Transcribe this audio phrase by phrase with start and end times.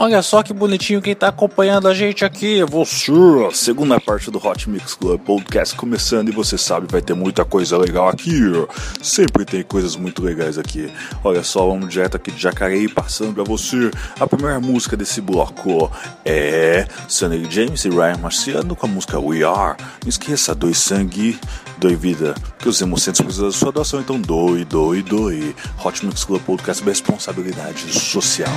[0.00, 3.10] Olha só que bonitinho quem tá acompanhando a gente aqui, você.
[3.52, 7.76] Segunda parte do Hot Mix Club Podcast começando e você sabe, vai ter muita coisa
[7.76, 8.40] legal aqui.
[9.02, 10.88] Sempre tem coisas muito legais aqui.
[11.24, 13.90] Olha só, vamos direto aqui de Jacareí passando pra você.
[14.20, 15.90] A primeira música desse bloco
[16.24, 19.76] é Sunny James e Ryan Marciano com a música We Are.
[20.04, 21.36] Não esqueça, doe sangue,
[21.76, 25.56] doe vida, que os emocionantes precisam da sua doação, então doe, doe, doe.
[25.84, 28.48] Hot Mix Club Podcast responsabilidade social.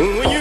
[0.00, 0.39] When you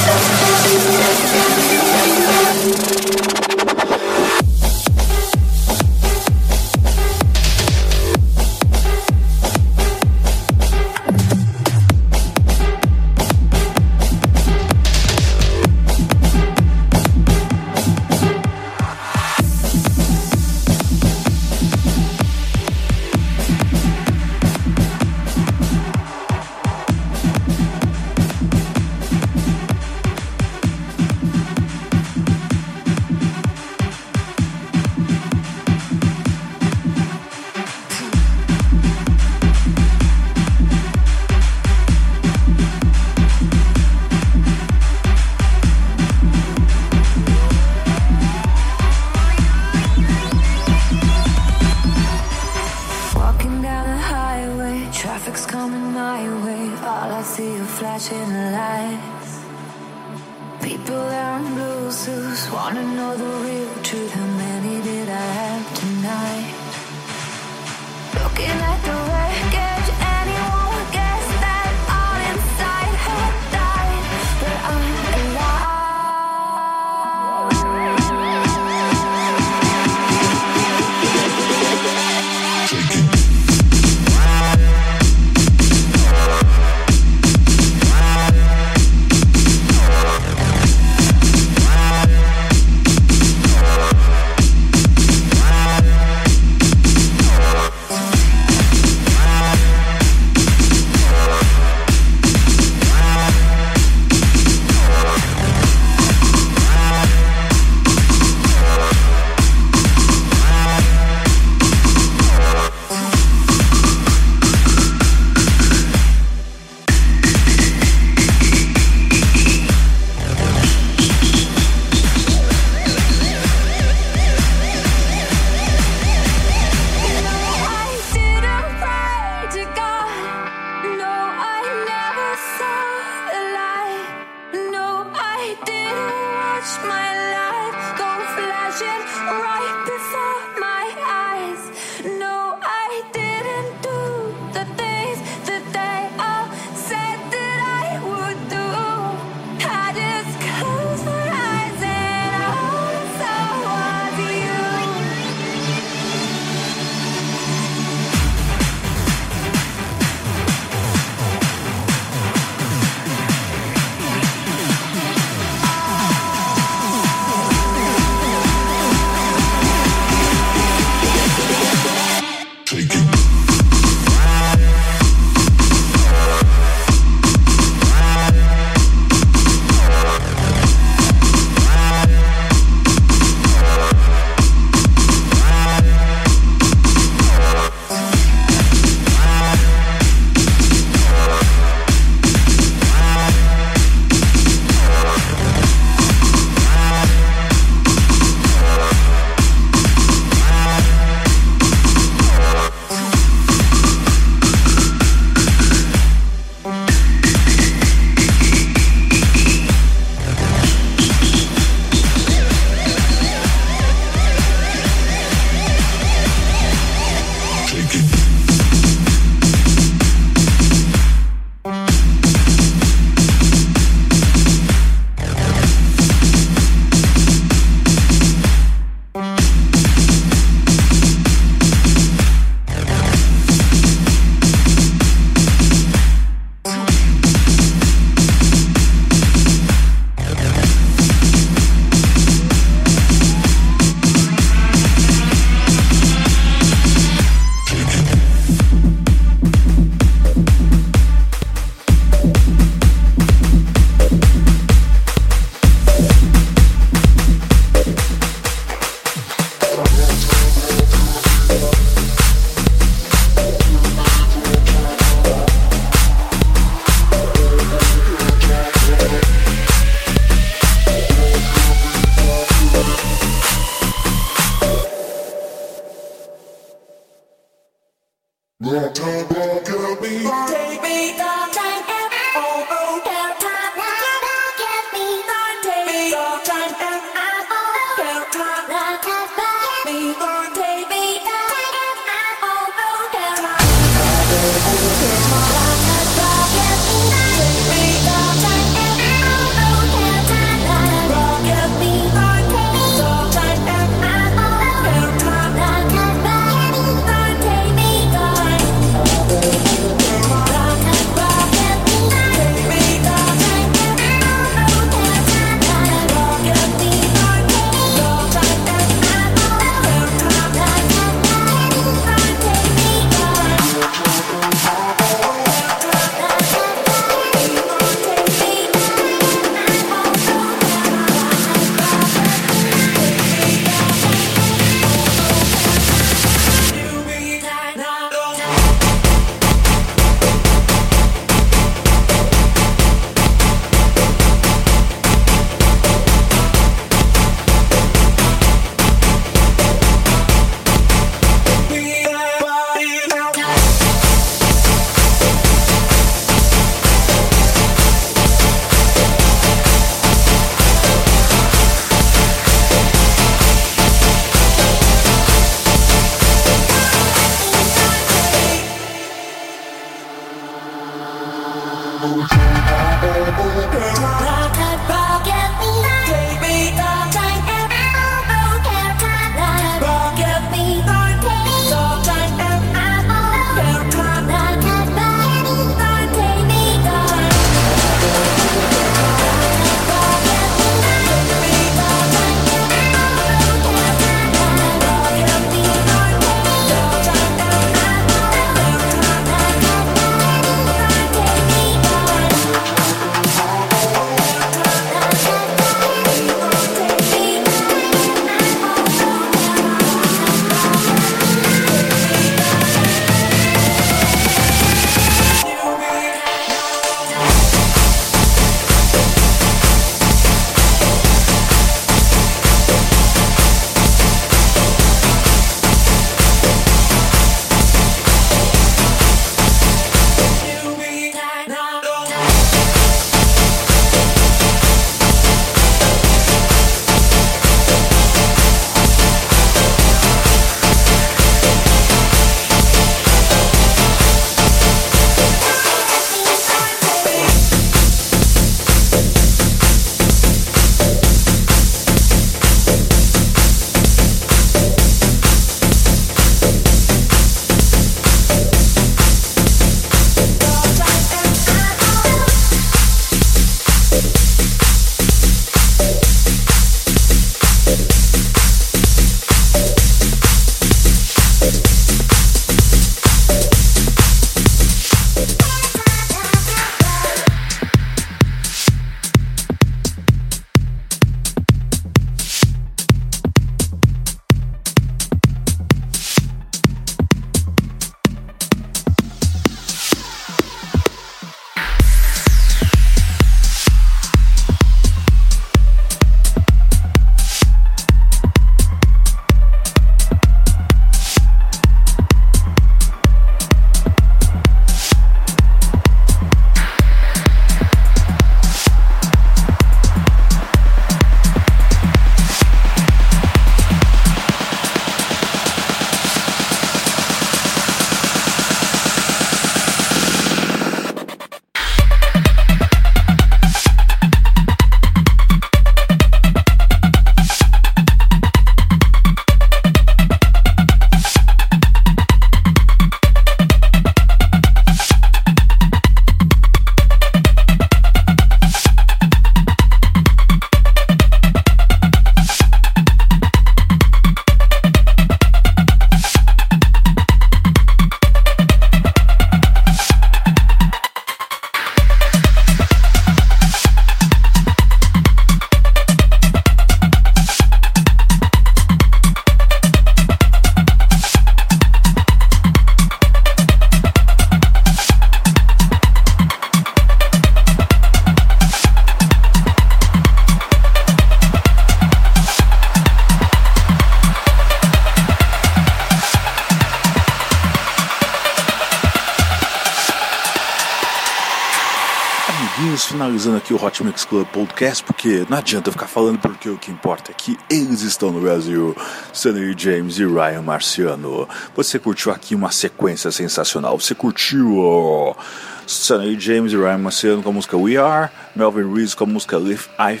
[583.78, 587.38] Hot Mix Club Podcast, porque não adianta ficar falando porque o que importa é que
[587.48, 588.76] eles estão no Brasil.
[589.12, 591.28] Sunny James e Ryan Marciano.
[591.54, 593.78] Você curtiu aqui uma sequência sensacional.
[593.78, 595.16] Você curtiu
[595.64, 599.36] Sunny James e Ryan Marciano com a música We Are, Melvin Reese com a música
[599.36, 600.00] Lift, I,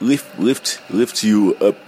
[0.00, 1.78] Lift, Lift, Lift You Up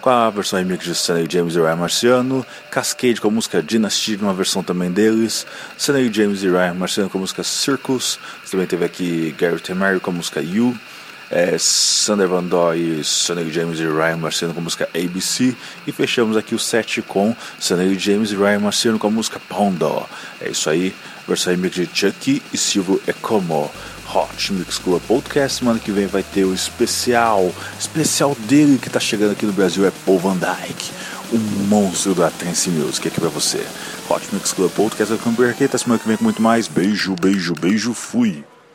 [0.00, 4.16] com a versão remix de Sunny James e Ryan Marciano, Cascade com a música Dynasty,
[4.16, 8.18] uma versão também deles, Sunny James e Ryan Marciano com a música Circus,
[8.50, 10.76] também teve aqui Garrett Emery com a música You,
[11.30, 15.54] é, Sander Van Doy Sunny James e Ryan Marciano com a música ABC,
[15.86, 20.06] e fechamos aqui o set com Sunny James e Ryan Marciano com a música Pondo.
[20.40, 20.94] É isso aí,
[21.26, 23.70] versão remix de Chucky e Silvio Ecomo.
[24.14, 25.58] Hot Mix Club Podcast.
[25.58, 29.86] Semana que vem vai ter o especial, especial dele que tá chegando aqui no Brasil
[29.86, 30.90] é Paul Van Dyke,
[31.32, 33.64] o monstro da Trance Music aqui pra você.
[34.08, 36.66] Hot Mix Club Podcast, eu por aqui, até semana que vem com muito mais.
[36.66, 38.44] Beijo, beijo, beijo, fui.